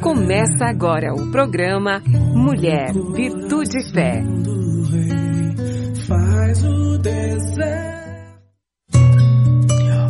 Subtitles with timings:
[0.00, 2.00] Começa agora o programa
[2.34, 4.22] Mulher, Virtude e Fé.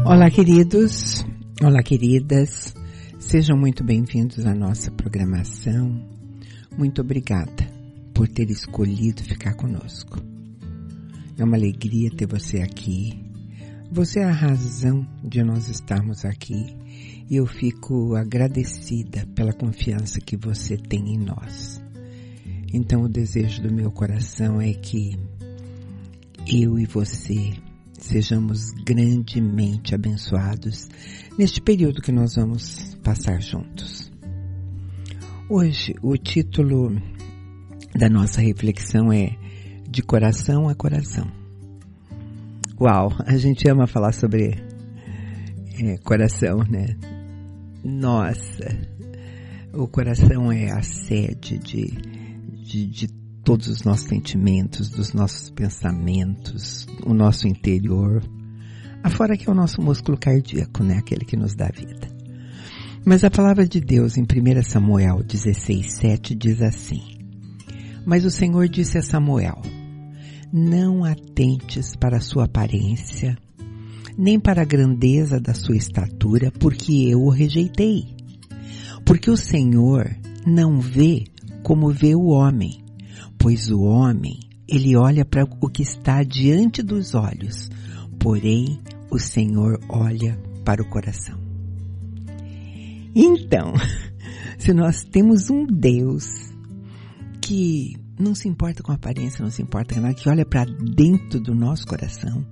[0.05, 1.25] Olá, queridos.
[1.62, 2.75] Olá, queridas.
[3.19, 5.99] Sejam muito bem-vindos à nossa programação.
[6.77, 7.67] Muito obrigada
[8.12, 10.19] por ter escolhido ficar conosco.
[11.39, 13.25] É uma alegria ter você aqui.
[13.91, 16.84] Você é a razão de nós estarmos aqui
[17.29, 21.83] e eu fico agradecida pela confiança que você tem em nós.
[22.73, 25.19] Então, o desejo do meu coração é que
[26.47, 27.55] eu e você
[27.99, 30.88] sejamos grandemente abençoados
[31.38, 34.13] neste período que nós vamos passar juntos.
[35.49, 37.01] Hoje, o título
[37.95, 39.37] da nossa reflexão é
[39.88, 41.30] De Coração a Coração.
[42.80, 44.73] Uau, a gente ama falar sobre
[45.80, 46.96] é, coração, né?
[47.82, 48.78] Nossa,
[49.73, 51.87] o coração é a sede de,
[52.62, 53.09] de, de
[53.45, 58.23] todos os nossos sentimentos, dos nossos pensamentos, o nosso interior.
[59.02, 60.96] Afora que é o nosso músculo cardíaco, né?
[60.99, 62.09] Aquele que nos dá vida.
[63.04, 67.03] Mas a palavra de Deus em 1 Samuel 16, 7 diz assim:
[68.06, 69.60] Mas o Senhor disse a Samuel:
[70.50, 73.37] Não atentes para a sua aparência,
[74.16, 78.15] nem para a grandeza da sua estatura, porque eu o rejeitei.
[79.04, 80.16] Porque o Senhor
[80.47, 81.25] não vê
[81.62, 82.84] como vê o homem,
[83.38, 84.38] pois o homem,
[84.69, 87.71] ele olha para o que está diante dos olhos,
[88.19, 91.38] porém o Senhor olha para o coração.
[93.15, 93.72] Então,
[94.59, 96.26] se nós temos um Deus
[97.41, 100.65] que não se importa com a aparência, não se importa com nada, que olha para
[100.65, 102.44] dentro do nosso coração,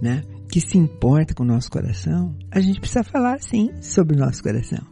[0.00, 0.22] né?
[0.50, 4.42] Que se importa com o nosso coração, a gente precisa falar sim sobre o nosso
[4.42, 4.84] coração.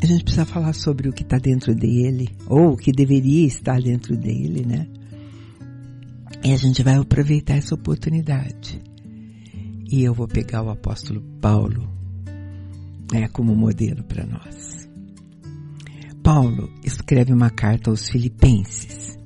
[0.00, 3.80] A gente precisa falar sobre o que está dentro dele, ou o que deveria estar
[3.80, 4.86] dentro dele, né?
[6.44, 8.80] E a gente vai aproveitar essa oportunidade.
[9.90, 11.88] E eu vou pegar o apóstolo Paulo
[13.12, 14.88] né, como modelo para nós.
[16.22, 19.18] Paulo escreve uma carta aos filipenses.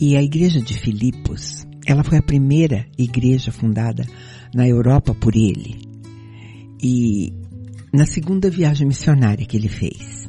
[0.00, 4.06] E a igreja de Filipos, ela foi a primeira igreja fundada
[4.54, 5.80] na Europa por ele.
[6.82, 7.32] E
[7.92, 10.28] na segunda viagem missionária que ele fez.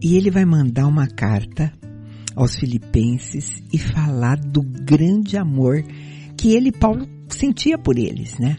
[0.00, 1.72] E ele vai mandar uma carta
[2.34, 5.84] aos filipenses e falar do grande amor
[6.36, 8.56] que ele, Paulo, sentia por eles, né?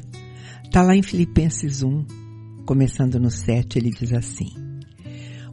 [0.71, 2.05] Tá lá em Filipenses 1,
[2.65, 4.49] começando no 7, ele diz assim: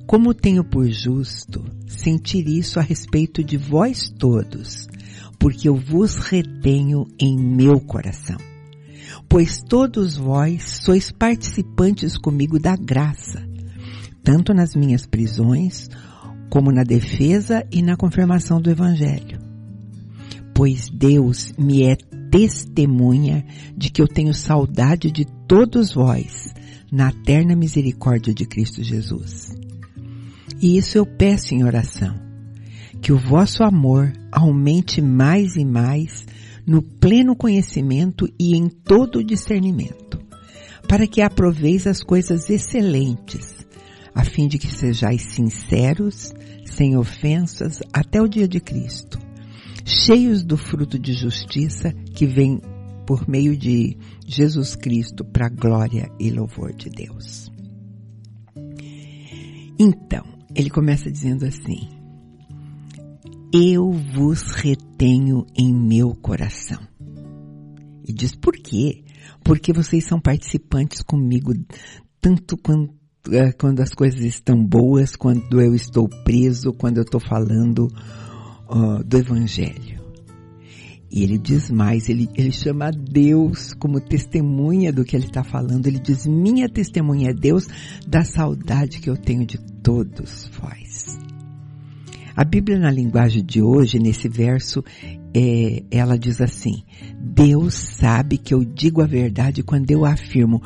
[0.06, 4.88] Como tenho por justo sentir isso a respeito de vós todos,
[5.41, 8.37] porque eu vos retenho em meu coração.
[9.27, 13.43] Pois todos vós sois participantes comigo da graça,
[14.23, 15.89] tanto nas minhas prisões,
[16.51, 19.41] como na defesa e na confirmação do Evangelho.
[20.55, 21.97] Pois Deus me é
[22.31, 26.53] testemunha de que eu tenho saudade de todos vós,
[26.93, 29.57] na eterna misericórdia de Cristo Jesus.
[30.61, 32.15] E isso eu peço em oração,
[33.00, 36.27] que o vosso amor aumente mais e mais
[36.66, 40.21] no pleno conhecimento e em todo discernimento,
[40.87, 43.66] para que aproveis as coisas excelentes,
[44.15, 46.33] a fim de que sejais sinceros,
[46.65, 49.19] sem ofensas, até o dia de Cristo,
[49.84, 52.60] cheios do fruto de justiça que vem
[53.06, 53.97] por meio de
[54.27, 57.50] Jesus Cristo para glória e louvor de Deus.
[59.78, 60.25] Então,
[60.55, 62.00] ele começa dizendo assim:
[63.53, 66.78] Eu vos retenho em meu coração.
[68.06, 69.03] E diz por quê?
[69.43, 71.53] Porque vocês são participantes comigo,
[72.21, 72.94] tanto quando,
[73.59, 77.89] quando as coisas estão boas, quando eu estou preso, quando eu estou falando
[78.69, 80.00] uh, do Evangelho.
[81.10, 85.89] E ele diz mais, ele, ele chama Deus como testemunha do que ele está falando.
[85.89, 87.66] Ele diz, minha testemunha é Deus
[88.06, 91.19] da saudade que eu tenho de todos vós.
[92.41, 94.83] A Bíblia na linguagem de hoje, nesse verso,
[95.34, 96.83] é, ela diz assim,
[97.21, 100.63] Deus sabe que eu digo a verdade quando eu afirmo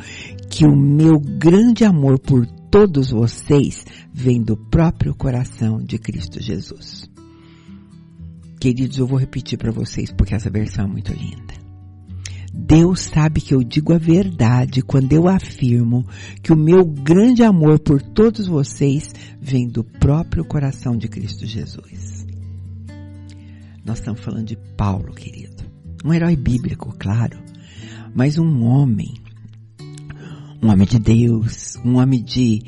[0.48, 7.10] que o meu grande amor por todos vocês vem do próprio coração de Cristo Jesus.
[8.60, 11.63] Queridos, eu vou repetir para vocês porque essa versão é muito linda.
[12.56, 16.06] Deus sabe que eu digo a verdade quando eu afirmo
[16.40, 22.24] que o meu grande amor por todos vocês vem do próprio coração de Cristo Jesus.
[23.84, 25.64] Nós estamos falando de Paulo, querido.
[26.04, 27.36] Um herói bíblico, claro,
[28.14, 29.14] mas um homem,
[30.62, 32.62] um homem de Deus, um homem de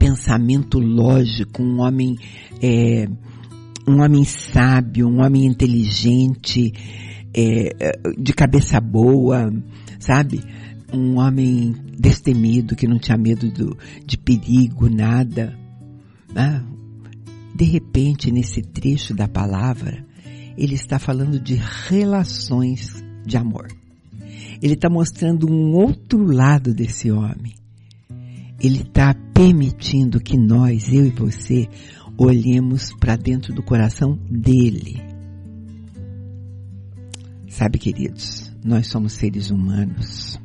[0.00, 2.16] pensamento lógico, um homem,
[2.60, 3.08] é,
[3.86, 6.72] um homem sábio, um homem inteligente,
[7.40, 9.52] é, de cabeça boa,
[10.00, 10.42] sabe?
[10.92, 15.56] Um homem destemido, que não tinha medo do, de perigo, nada.
[16.34, 16.62] Ah,
[17.54, 20.04] de repente, nesse trecho da palavra,
[20.56, 21.54] ele está falando de
[21.88, 23.68] relações de amor.
[24.60, 27.54] Ele está mostrando um outro lado desse homem.
[28.60, 31.68] Ele está permitindo que nós, eu e você,
[32.16, 35.07] olhemos para dentro do coração dele.
[37.48, 40.38] Sabe, queridos, nós somos seres humanos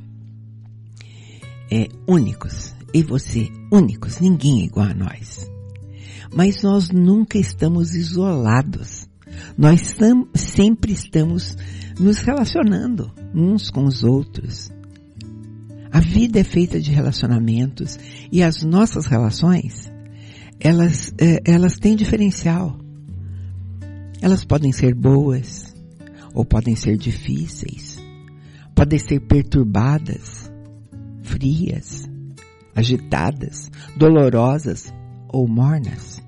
[1.74, 2.76] é, únicos.
[2.94, 4.20] E você, únicos.
[4.20, 5.50] Ninguém é igual a nós.
[6.36, 9.08] Mas nós nunca estamos isolados.
[9.58, 9.96] Nós
[10.36, 11.58] sempre estamos
[12.00, 14.72] nos relacionando uns com os outros.
[15.92, 18.00] A vida é feita de relacionamentos
[18.32, 19.92] e as nossas relações,
[20.60, 22.80] elas, é, elas têm diferencial.
[24.22, 25.73] Elas podem ser boas
[26.34, 28.00] ou podem ser difíceis,
[28.76, 30.52] podem ser perturbadas,
[31.22, 32.10] frias,
[32.76, 34.94] agitadas, dolorosas
[35.30, 36.22] ou mornas.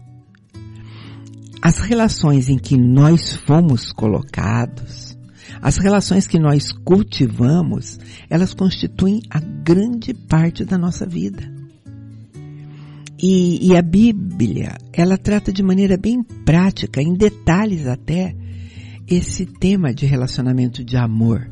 [1.61, 5.17] As relações em que nós fomos colocados,
[5.61, 7.99] as relações que nós cultivamos,
[8.29, 11.51] elas constituem a grande parte da nossa vida.
[13.21, 18.35] E, e, a Bíblia, ela trata de maneira bem prática, em detalhes até,
[19.07, 21.47] esse tema de relacionamento de amor,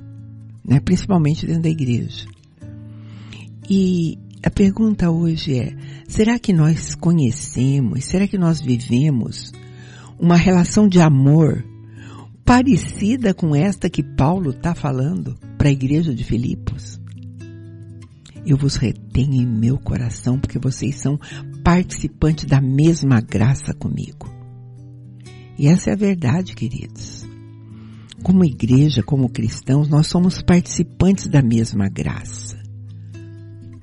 [0.65, 0.79] né?
[0.79, 2.25] principalmente dentro da igreja.
[3.69, 5.75] E a pergunta hoje é,
[6.07, 9.51] será que nós conhecemos, será que nós vivemos
[10.19, 11.63] uma relação de amor
[12.43, 16.99] parecida com esta que Paulo está falando para a igreja de Filipos?
[18.45, 21.17] Eu vos retenho em meu coração porque vocês são
[21.63, 24.29] participantes da mesma graça comigo.
[25.57, 27.22] E essa é a verdade, queridos.
[28.23, 32.57] Como igreja, como cristãos, nós somos participantes da mesma graça.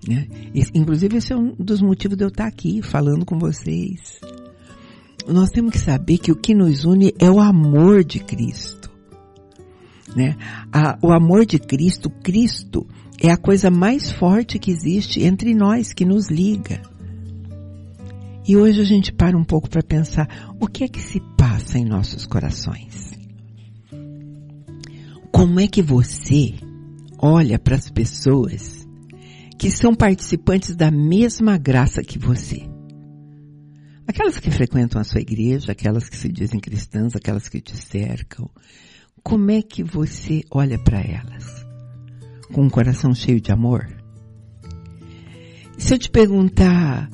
[0.09, 0.27] Né?
[0.75, 4.19] Inclusive, esse é um dos motivos de eu estar aqui falando com vocês
[5.27, 8.91] nós temos que saber que o que nos une é o amor de Cristo.
[10.15, 10.37] Né?
[10.73, 12.87] A, o amor de Cristo, Cristo
[13.21, 16.81] é a coisa mais forte que existe entre nós, que nos liga.
[18.47, 21.79] E hoje a gente para um pouco para pensar o que é que se passa
[21.79, 23.20] em nossos corações.
[25.33, 26.55] Como é que você
[27.19, 28.87] olha para as pessoas
[29.59, 32.69] que são participantes da mesma graça que você?
[34.07, 38.51] Aquelas que frequentam a sua igreja, aquelas que se dizem cristãs, aquelas que te cercam,
[39.23, 41.65] como é que você olha para elas?
[42.53, 43.87] Com um coração cheio de amor?
[45.79, 47.09] Se eu te perguntar,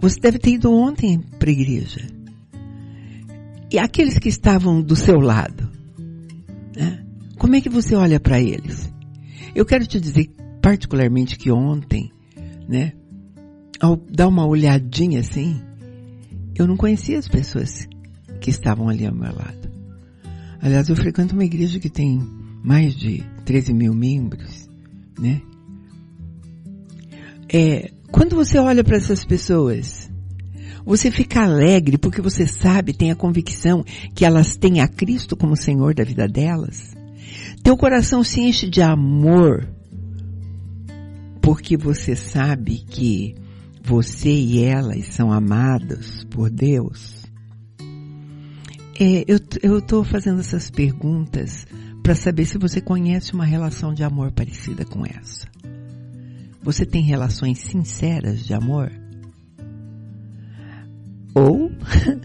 [0.00, 2.00] você deve ter ido ontem para a igreja.
[3.70, 5.70] E aqueles que estavam do seu lado,
[6.74, 7.04] né?
[7.38, 8.92] Como é que você olha para eles?
[9.54, 10.30] Eu quero te dizer
[10.60, 12.12] particularmente que ontem,
[12.68, 12.92] né,
[13.80, 15.60] ao dar uma olhadinha assim,
[16.54, 17.88] eu não conhecia as pessoas
[18.40, 19.70] que estavam ali ao meu lado.
[20.60, 22.20] Aliás, eu frequento uma igreja que tem
[22.62, 24.68] mais de 13 mil membros,
[25.18, 25.40] né?
[27.48, 30.10] É, quando você olha para essas pessoas,
[30.84, 33.84] você fica alegre porque você sabe, tem a convicção
[34.14, 36.97] que elas têm a Cristo como Senhor da vida delas.
[37.68, 39.68] Teu coração se enche de amor
[41.42, 43.34] porque você sabe que
[43.84, 47.26] você e elas são amados por Deus?
[48.98, 49.22] É,
[49.62, 51.66] eu estou fazendo essas perguntas
[52.02, 55.46] para saber se você conhece uma relação de amor parecida com essa.
[56.62, 58.90] Você tem relações sinceras de amor?
[61.34, 61.70] Ou,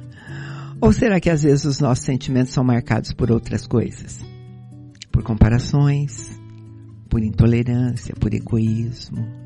[0.80, 4.32] ou será que às vezes os nossos sentimentos são marcados por outras coisas?
[5.24, 6.40] Comparações,
[7.10, 9.44] por intolerância, por egoísmo,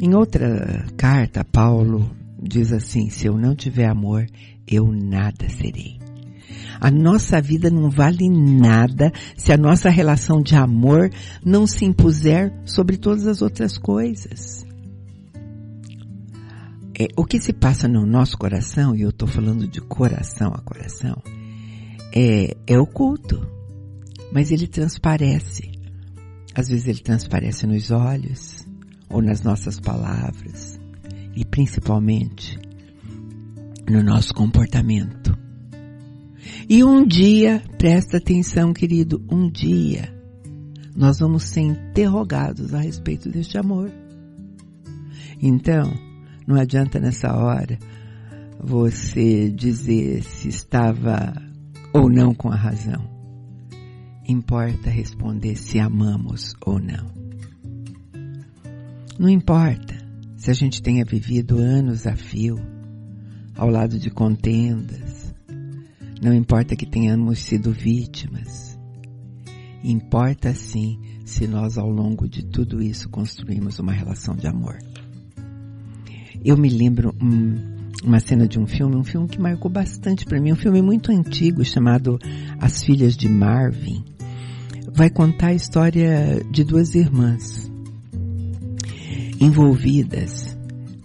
[0.00, 2.10] em outra carta, Paulo
[2.42, 4.26] diz assim: se eu não tiver amor,
[4.66, 5.98] eu nada serei.
[6.80, 11.10] A nossa vida não vale nada se a nossa relação de amor
[11.44, 14.66] não se impuser sobre todas as outras coisas.
[16.98, 20.60] É, o que se passa no nosso coração, e eu estou falando de coração a
[20.60, 21.16] coração,
[22.12, 23.53] é, é oculto,
[24.34, 25.70] mas ele transparece.
[26.54, 28.66] Às vezes ele transparece nos olhos,
[29.08, 30.76] ou nas nossas palavras
[31.36, 32.58] e principalmente
[33.88, 35.38] no nosso comportamento.
[36.68, 40.12] E um dia, presta atenção, querido, um dia
[40.96, 43.90] nós vamos ser interrogados a respeito deste amor.
[45.40, 45.92] Então,
[46.46, 47.78] Não adianta nessa hora
[48.62, 51.32] você dizer se estava
[51.90, 53.13] ou não com a razão.
[54.26, 57.12] Importa responder se amamos ou não.
[59.18, 59.94] Não importa
[60.36, 62.58] se a gente tenha vivido anos a fio
[63.54, 65.34] ao lado de contendas.
[66.22, 68.78] Não importa que tenhamos sido vítimas.
[69.82, 74.78] Importa sim se nós ao longo de tudo isso construímos uma relação de amor.
[76.42, 77.14] Eu me lembro
[78.02, 81.10] uma cena de um filme, um filme que marcou bastante para mim, um filme muito
[81.10, 82.18] antigo chamado
[82.58, 84.13] As Filhas de Marvin.
[84.96, 87.68] Vai contar a história de duas irmãs
[89.40, 90.56] envolvidas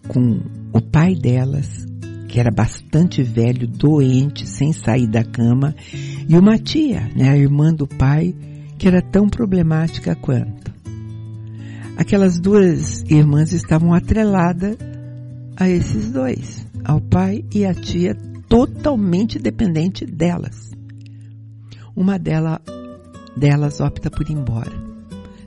[0.08, 0.42] com
[0.72, 1.88] o pai delas,
[2.28, 5.76] que era bastante velho, doente, sem sair da cama,
[6.28, 8.36] e uma tia, né, a irmã do pai,
[8.78, 10.72] que era tão problemática quanto.
[11.98, 14.78] Aquelas duas irmãs estavam atreladas
[15.58, 18.14] a esses dois, ao pai e à tia,
[18.48, 20.70] totalmente dependente delas.
[21.96, 22.62] Uma dela,
[23.40, 24.72] delas opta por ir embora.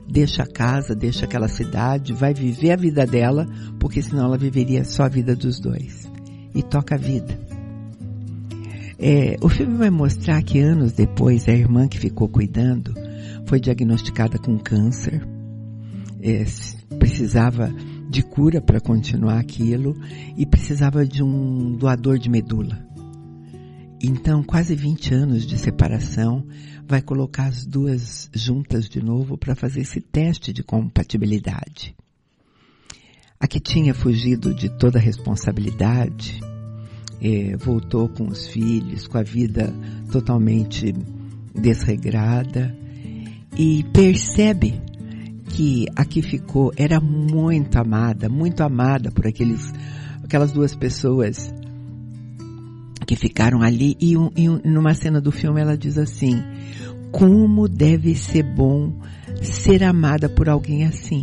[0.09, 3.47] Deixa a casa, deixa aquela cidade, vai viver a vida dela,
[3.79, 6.11] porque senão ela viveria só a vida dos dois.
[6.53, 7.39] E toca a vida.
[8.99, 12.93] É, o filme vai mostrar que anos depois a irmã que ficou cuidando
[13.45, 15.25] foi diagnosticada com câncer,
[16.21, 16.45] é,
[16.97, 17.73] precisava
[18.09, 19.95] de cura para continuar aquilo
[20.37, 22.92] e precisava de um doador de medula.
[24.05, 26.45] Então, quase 20 anos de separação,
[26.85, 31.95] vai colocar as duas juntas de novo para fazer esse teste de compatibilidade.
[33.39, 36.41] A que tinha fugido de toda responsabilidade,
[37.21, 39.73] é, voltou com os filhos, com a vida
[40.11, 40.93] totalmente
[41.55, 42.75] desregrada
[43.57, 44.81] e percebe
[45.55, 49.71] que a que ficou era muito amada, muito amada por aqueles,
[50.25, 51.53] aquelas duas pessoas
[53.13, 56.41] que ficaram ali e, um, e um, numa cena do filme ela diz assim,
[57.11, 58.99] como deve ser bom
[59.39, 61.21] ser amada por alguém assim?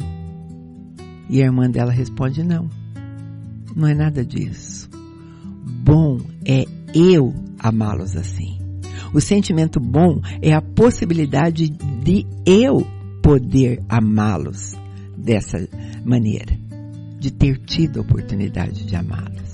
[1.29, 2.71] E a irmã dela responde não,
[3.75, 4.89] não é nada disso.
[5.83, 8.61] Bom é eu amá-los assim.
[9.13, 12.87] O sentimento bom é a possibilidade de eu
[13.21, 14.77] poder amá-los
[15.17, 15.59] dessa
[16.05, 16.57] maneira,
[17.19, 19.50] de ter tido a oportunidade de amá-los.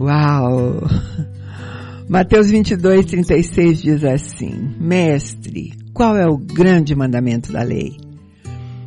[0.00, 0.82] Uau!
[2.08, 7.96] Mateus 22, 36 diz assim: Mestre, qual é o grande mandamento da lei?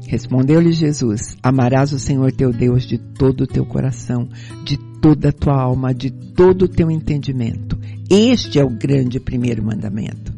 [0.05, 4.27] Respondeu-lhe Jesus: Amarás o Senhor teu Deus de todo o teu coração,
[4.65, 7.77] de toda a tua alma, de todo o teu entendimento.
[8.09, 10.33] Este é o grande primeiro mandamento.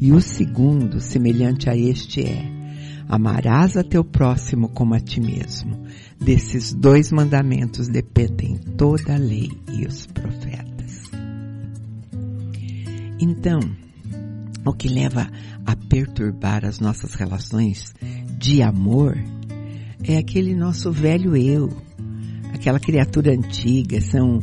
[0.00, 2.42] E o segundo, semelhante a este, é:
[3.06, 5.84] amarás a teu próximo como a ti mesmo.
[6.20, 11.10] Desses dois mandamentos dependem toda a lei e os profetas.
[13.18, 13.58] Então,
[14.64, 15.30] o que leva
[15.64, 17.94] a perturbar as nossas relações
[18.38, 19.16] de amor
[20.04, 21.70] é aquele nosso velho eu,
[22.52, 24.42] aquela criatura antiga, são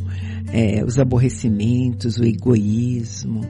[0.52, 3.42] é, os aborrecimentos, o egoísmo,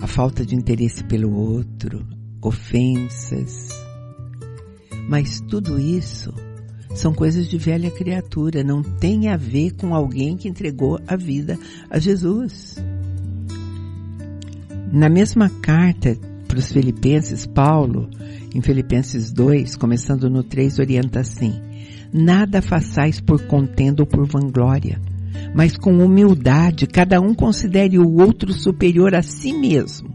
[0.00, 2.06] a falta de interesse pelo outro,
[2.40, 3.68] ofensas.
[5.06, 6.32] Mas tudo isso
[6.94, 11.58] são coisas de velha criatura, não tem a ver com alguém que entregou a vida
[11.90, 12.76] a Jesus.
[14.92, 16.16] Na mesma carta
[16.46, 18.08] para os Filipenses, Paulo,
[18.54, 21.54] em Filipenses 2, começando no 3, orienta assim:
[22.12, 25.00] Nada façais por contenda ou por vanglória
[25.54, 30.14] mas com humildade, cada um considere o outro superior a si mesmo.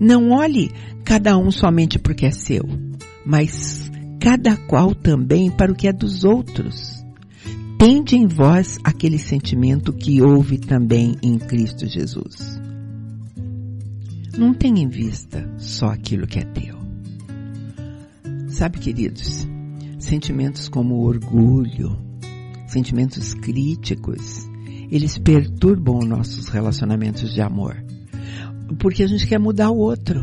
[0.00, 0.72] Não olhe
[1.04, 2.64] cada um somente porque é seu,
[3.24, 3.85] mas
[4.26, 7.06] cada qual também para o que é dos outros.
[7.78, 12.60] Tende em vós aquele sentimento que houve também em Cristo Jesus.
[14.36, 16.76] Não tenha em vista só aquilo que é teu.
[18.48, 19.46] Sabe, queridos,
[20.00, 21.96] sentimentos como orgulho,
[22.66, 24.44] sentimentos críticos,
[24.90, 27.76] eles perturbam nossos relacionamentos de amor.
[28.80, 30.20] Porque a gente quer mudar o outro.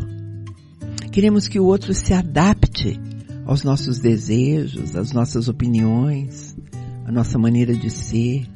[1.10, 3.00] Queremos que o outro se adapte
[3.46, 6.56] aos nossos desejos, às nossas opiniões,
[7.06, 8.48] à nossa maneira de ser.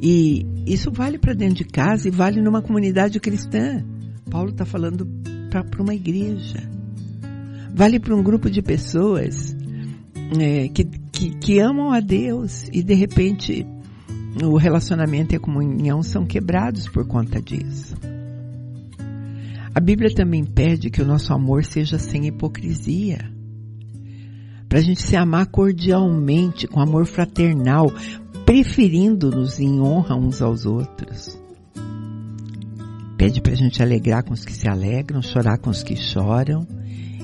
[0.00, 3.84] E isso vale para dentro de casa e vale numa comunidade cristã.
[4.30, 5.06] Paulo está falando
[5.50, 6.68] para uma igreja.
[7.74, 9.56] Vale para um grupo de pessoas
[10.38, 13.66] é, que, que, que amam a Deus e de repente
[14.42, 17.96] o relacionamento e a comunhão são quebrados por conta disso.
[19.78, 23.30] A Bíblia também pede que o nosso amor seja sem hipocrisia.
[24.68, 27.86] para a gente se amar cordialmente, com amor fraternal,
[28.44, 31.38] preferindo-nos em honra uns aos outros.
[33.16, 36.66] Pede para a gente alegrar com os que se alegram, chorar com os que choram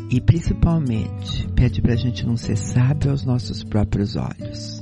[0.09, 4.81] e principalmente pede para a gente não ser sábio aos nossos próprios olhos.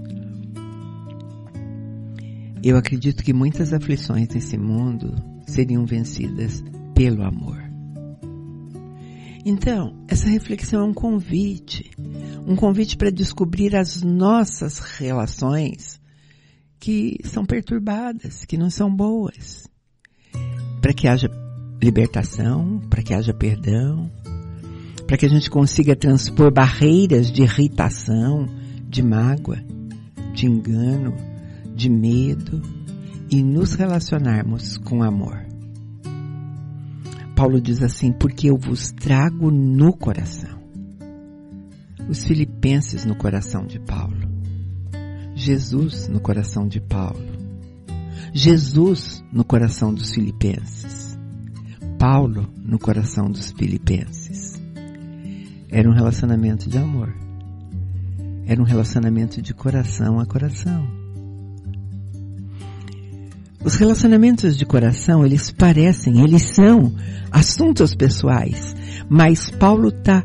[2.63, 5.15] Eu acredito que muitas aflições nesse mundo
[5.47, 6.63] seriam vencidas
[6.95, 7.62] pelo amor.
[9.45, 11.91] Então, essa reflexão é um convite,
[12.47, 16.01] um convite para descobrir as nossas relações
[16.79, 19.69] que são perturbadas, que não são boas,
[20.81, 21.29] para que haja
[21.83, 24.11] libertação, para que haja perdão,
[25.07, 28.47] para que a gente consiga transpor barreiras de irritação,
[28.89, 29.59] de mágoa,
[30.33, 31.15] de engano,
[31.75, 32.63] de medo
[33.29, 35.52] e nos relacionarmos com amor.
[37.35, 40.61] Paulo diz assim, porque eu vos trago no coração.
[42.09, 44.17] Os filipenses no coração de Paulo.
[45.35, 47.33] Jesus no coração de Paulo.
[48.33, 51.19] Jesus no coração dos filipenses.
[51.99, 54.61] Paulo no coração dos filipenses.
[55.71, 57.15] Era um relacionamento de amor.
[58.47, 61.02] Era um relacionamento de coração a coração.
[63.65, 66.93] Os relacionamentos de coração, eles parecem, eles são
[67.31, 68.75] assuntos pessoais,
[69.09, 70.25] mas Paulo está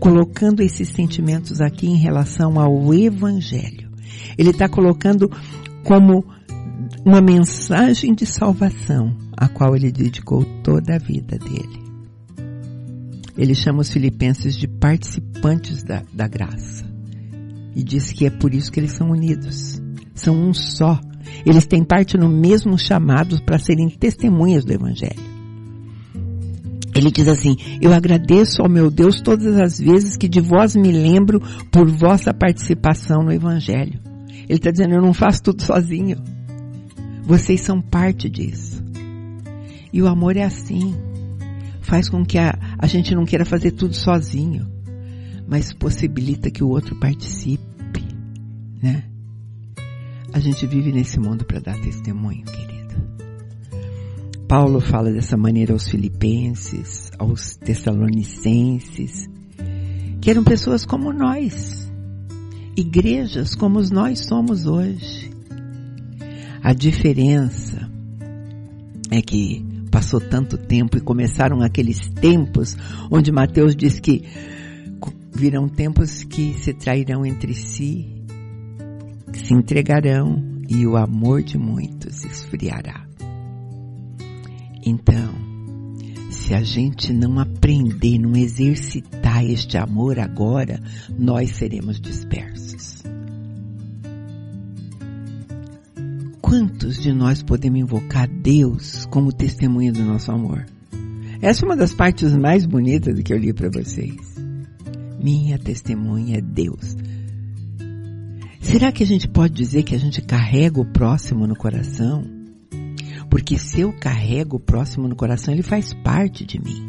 [0.00, 3.90] colocando esses sentimentos aqui em relação ao Evangelho.
[4.38, 5.30] Ele está colocando
[5.84, 6.24] como
[7.04, 11.82] uma mensagem de salvação, a qual ele dedicou toda a vida dele.
[13.36, 16.84] Ele chama os filipenses de participantes da, da graça.
[17.76, 19.80] E diz que é por isso que eles são unidos.
[20.14, 20.98] São um só
[21.44, 25.32] eles têm parte no mesmo chamado para serem testemunhas do Evangelho.
[26.94, 30.92] Ele diz assim, eu agradeço ao meu Deus todas as vezes que de vós me
[30.92, 33.98] lembro por vossa participação no Evangelho.
[34.48, 36.18] Ele está dizendo, eu não faço tudo sozinho.
[37.22, 38.82] Vocês são parte disso.
[39.92, 40.94] E o amor é assim.
[41.80, 44.66] Faz com que a, a gente não queira fazer tudo sozinho,
[45.46, 48.04] mas possibilita que o outro participe,
[48.82, 49.04] né?
[50.32, 52.72] A gente vive nesse mundo para dar testemunho, querido.
[54.48, 59.28] Paulo fala dessa maneira aos filipenses, aos tessalonicenses,
[60.20, 61.90] que eram pessoas como nós,
[62.76, 65.30] igrejas como nós somos hoje.
[66.62, 67.90] A diferença
[69.10, 72.76] é que passou tanto tempo e começaram aqueles tempos
[73.10, 74.22] onde Mateus diz que
[75.34, 78.21] virão tempos que se trairão entre si
[79.44, 83.06] se entregarão e o amor de muitos esfriará.
[84.84, 85.32] Então,
[86.30, 90.80] se a gente não aprender, não exercitar este amor agora,
[91.18, 93.02] nós seremos dispersos.
[96.40, 100.66] Quantos de nós podemos invocar Deus como testemunha do nosso amor?
[101.40, 104.14] Essa é uma das partes mais bonitas que eu li para vocês.
[105.22, 106.96] Minha testemunha é Deus.
[108.62, 112.24] Será que a gente pode dizer que a gente carrega o próximo no coração?
[113.28, 116.80] Porque se eu carrego o próximo no coração, ele faz parte de mim.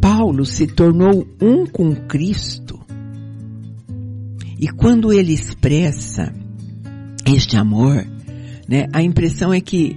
[0.00, 2.78] Paulo se tornou um com Cristo.
[4.58, 6.34] E quando ele expressa
[7.24, 8.04] este amor,
[8.68, 9.96] né, a impressão é que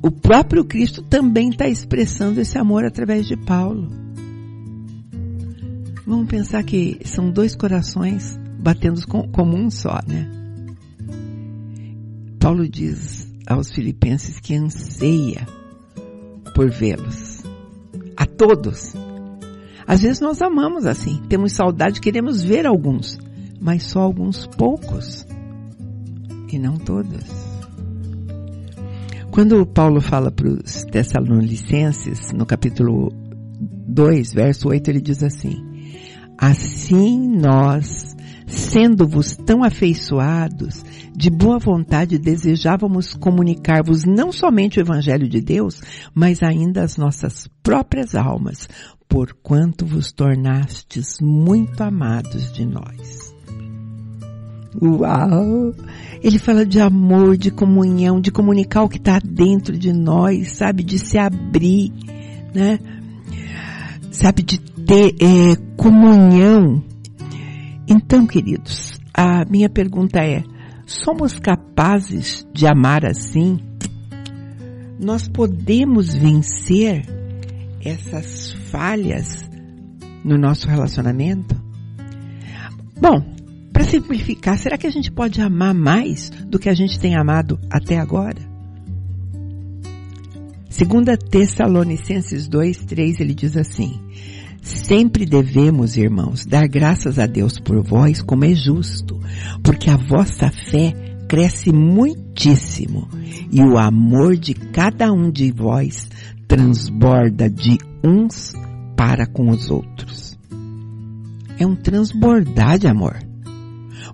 [0.00, 3.90] o próprio Cristo também está expressando esse amor através de Paulo.
[6.06, 10.30] Vamos pensar que são dois corações batendo como um só, né?
[12.38, 15.46] Paulo diz aos filipenses que anseia
[16.54, 17.42] por vê-los.
[18.16, 18.94] A todos.
[19.86, 23.18] Às vezes nós amamos assim, temos saudade, queremos ver alguns,
[23.60, 25.26] mas só alguns poucos.
[26.50, 27.24] E não todos.
[29.32, 33.10] Quando Paulo fala para os Tessalonicenses, no capítulo
[33.88, 35.56] 2, verso 8, ele diz assim:
[36.38, 38.14] Assim nós
[38.52, 40.84] Sendo-vos tão afeiçoados,
[41.16, 45.80] de boa vontade desejávamos comunicar-vos não somente o Evangelho de Deus,
[46.14, 48.68] mas ainda as nossas próprias almas,
[49.08, 53.34] porquanto vos tornastes muito amados de nós.
[54.80, 55.74] Uau!
[56.22, 60.82] Ele fala de amor, de comunhão, de comunicar o que está dentro de nós, sabe?
[60.82, 61.90] De se abrir,
[62.54, 62.78] né?
[64.10, 64.42] Sabe?
[64.42, 66.82] De ter é, comunhão
[67.86, 70.42] então, queridos, a minha pergunta é:
[70.86, 73.58] somos capazes de amar assim?
[75.00, 77.04] Nós podemos vencer
[77.84, 79.48] essas falhas
[80.24, 81.60] no nosso relacionamento?
[83.00, 83.20] Bom,
[83.72, 87.58] para simplificar, será que a gente pode amar mais do que a gente tem amado
[87.68, 88.52] até agora?
[90.70, 94.00] Segunda Tessalonicenses 2, 3, ele diz assim,
[94.62, 99.18] Sempre devemos, irmãos, dar graças a Deus por vós como é justo,
[99.60, 100.94] porque a vossa fé
[101.28, 103.08] cresce muitíssimo
[103.50, 106.08] e o amor de cada um de vós
[106.46, 108.52] transborda de uns
[108.96, 110.38] para com os outros.
[111.58, 113.16] É um transbordar de amor.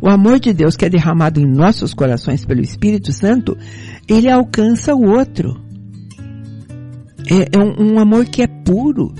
[0.00, 3.54] O amor de Deus que é derramado em nossos corações pelo Espírito Santo,
[4.08, 5.60] ele alcança o outro.
[7.30, 9.12] É, é um, um amor que é puro,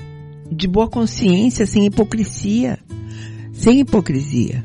[0.58, 2.78] de boa consciência, sem hipocrisia.
[3.52, 4.64] Sem hipocrisia.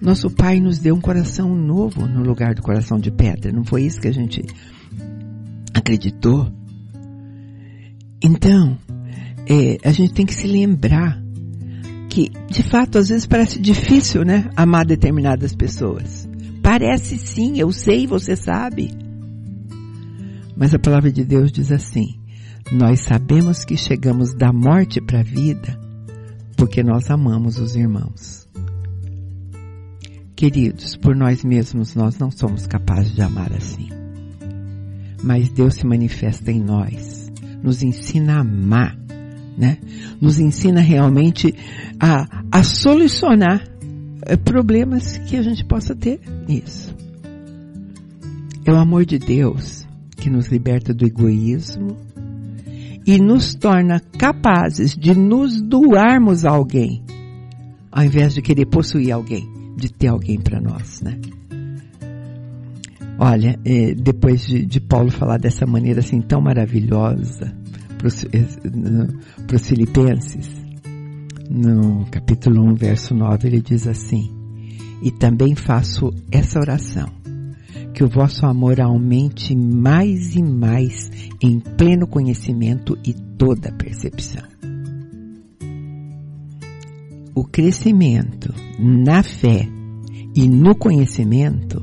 [0.00, 3.50] Nosso Pai nos deu um coração novo no lugar do coração de pedra.
[3.50, 4.44] Não foi isso que a gente
[5.72, 6.52] acreditou?
[8.22, 8.76] Então,
[9.48, 11.22] é, a gente tem que se lembrar
[12.10, 14.50] que, de fato, às vezes parece difícil, né?
[14.54, 16.28] Amar determinadas pessoas.
[16.62, 18.90] Parece sim, eu sei, você sabe.
[20.54, 22.18] Mas a palavra de Deus diz assim:
[22.72, 25.86] nós sabemos que chegamos da morte para a vida
[26.56, 28.48] porque nós amamos os irmãos.
[30.34, 33.88] Queridos, por nós mesmos nós não somos capazes de amar assim.
[35.22, 37.30] Mas Deus se manifesta em nós,
[37.62, 38.96] nos ensina a amar,
[39.56, 39.78] né?
[40.20, 41.54] Nos ensina realmente
[41.98, 43.66] a, a solucionar
[44.22, 46.20] eh, problemas que a gente possa ter.
[46.48, 46.94] Isso.
[48.64, 51.96] É o amor de Deus que nos liberta do egoísmo,
[53.06, 57.04] e nos torna capazes de nos doarmos a alguém,
[57.92, 61.18] ao invés de querer possuir alguém, de ter alguém para nós, né?
[63.18, 67.56] Olha, eh, depois de, de, Paulo falar dessa maneira assim tão maravilhosa
[67.96, 70.50] para os eh, filipenses,
[71.48, 74.30] no capítulo 1, verso 9, ele diz assim,
[75.00, 77.08] e também faço essa oração
[77.96, 84.42] que o vosso amor aumente mais e mais em pleno conhecimento e toda percepção.
[87.34, 89.66] O crescimento na fé
[90.34, 91.82] e no conhecimento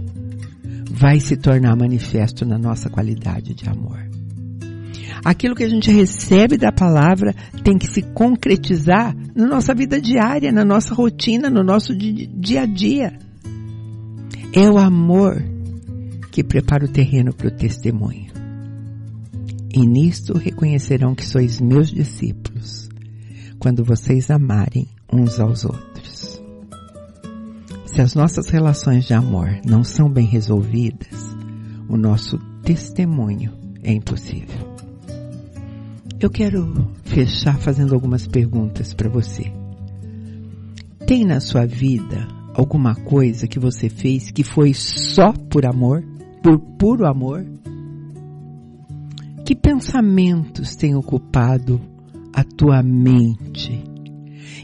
[0.92, 4.08] vai se tornar manifesto na nossa qualidade de amor.
[5.26, 10.52] Aquilo que a gente recebe da palavra tem que se concretizar na nossa vida diária,
[10.52, 13.18] na nossa rotina, no nosso dia a dia.
[14.54, 15.53] É o amor
[16.34, 18.34] que prepara o terreno para o testemunho.
[19.72, 22.90] E nisto reconhecerão que sois meus discípulos,
[23.60, 26.42] quando vocês amarem uns aos outros.
[27.86, 31.36] Se as nossas relações de amor não são bem resolvidas,
[31.88, 34.74] o nosso testemunho é impossível.
[36.20, 39.54] Eu quero fechar fazendo algumas perguntas para você.
[41.06, 46.04] Tem na sua vida alguma coisa que você fez que foi só por amor?
[46.44, 47.46] Por puro amor?
[49.46, 51.80] Que pensamentos têm ocupado
[52.34, 53.82] a tua mente?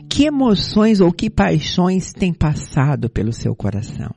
[0.10, 4.13] Que emoções ou que paixões têm passado pelo seu coração?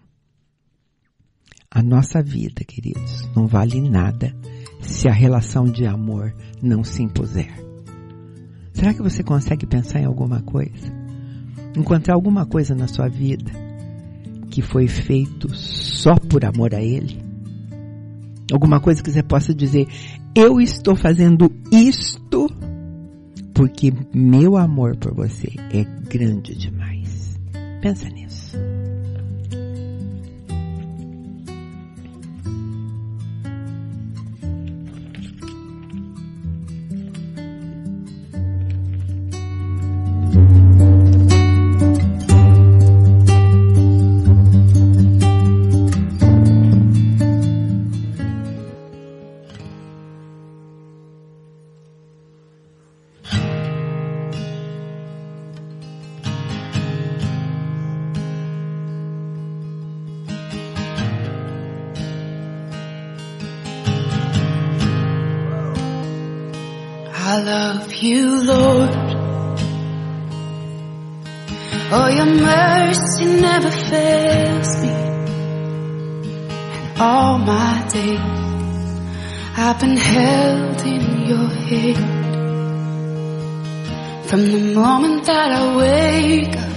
[1.71, 4.35] A nossa vida, queridos, não vale nada
[4.81, 7.55] se a relação de amor não se impuser.
[8.75, 10.93] Será que você consegue pensar em alguma coisa?
[11.77, 13.51] Encontrar alguma coisa na sua vida
[14.51, 17.32] que foi feito só por amor a Ele?
[18.51, 19.87] Alguma coisa que você possa dizer,
[20.35, 22.49] eu estou fazendo isto
[23.55, 27.39] porque meu amor por você é grande demais.
[27.81, 28.57] Pensa nisso.
[79.83, 82.23] Been held in your hand
[84.29, 86.77] from the moment that I wake up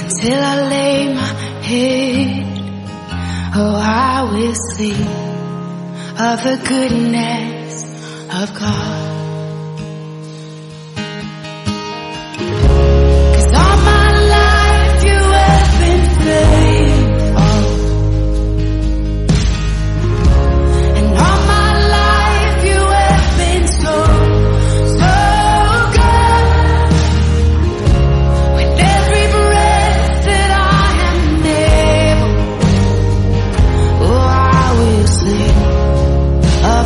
[0.00, 1.32] until I lay my
[1.70, 2.46] head.
[3.56, 5.06] Oh, I will sing
[6.28, 7.72] of the goodness
[8.32, 9.01] of God.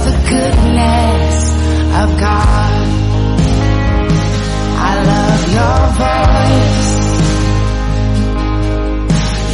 [0.07, 1.37] the goodness
[2.03, 2.87] of God.
[4.89, 6.91] I love your voice.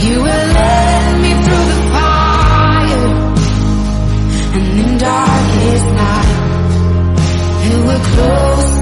[0.05, 3.09] You will lead me through the fire
[4.57, 6.33] and in darkest night.
[7.67, 8.82] You will close.